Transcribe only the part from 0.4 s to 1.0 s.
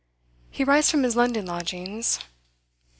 He writes